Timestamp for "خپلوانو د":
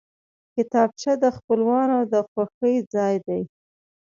1.37-2.13